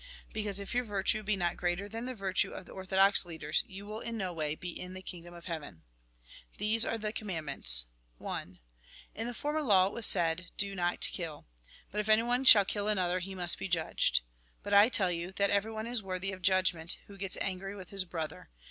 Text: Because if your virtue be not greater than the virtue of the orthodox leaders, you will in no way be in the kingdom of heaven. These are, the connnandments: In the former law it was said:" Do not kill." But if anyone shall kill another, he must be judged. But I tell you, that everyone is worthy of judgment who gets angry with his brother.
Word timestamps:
Because 0.33 0.59
if 0.59 0.73
your 0.73 0.83
virtue 0.83 1.21
be 1.21 1.35
not 1.35 1.57
greater 1.57 1.87
than 1.87 2.05
the 2.05 2.15
virtue 2.15 2.49
of 2.53 2.65
the 2.65 2.71
orthodox 2.71 3.23
leaders, 3.23 3.63
you 3.67 3.85
will 3.85 3.99
in 3.99 4.17
no 4.17 4.33
way 4.33 4.55
be 4.55 4.71
in 4.71 4.95
the 4.95 5.01
kingdom 5.03 5.31
of 5.35 5.45
heaven. 5.45 5.83
These 6.57 6.83
are, 6.83 6.97
the 6.97 7.13
connnandments: 7.13 7.85
In 8.19 9.27
the 9.27 9.33
former 9.35 9.61
law 9.61 9.85
it 9.85 9.93
was 9.93 10.07
said:" 10.07 10.49
Do 10.57 10.73
not 10.73 11.01
kill." 11.01 11.45
But 11.91 12.01
if 12.01 12.09
anyone 12.09 12.45
shall 12.45 12.65
kill 12.65 12.87
another, 12.87 13.19
he 13.19 13.35
must 13.35 13.59
be 13.59 13.67
judged. 13.67 14.21
But 14.63 14.73
I 14.73 14.89
tell 14.89 15.11
you, 15.11 15.33
that 15.33 15.51
everyone 15.51 15.85
is 15.85 16.01
worthy 16.01 16.31
of 16.31 16.41
judgment 16.41 16.97
who 17.05 17.15
gets 17.15 17.37
angry 17.39 17.75
with 17.75 17.91
his 17.91 18.03
brother. 18.03 18.49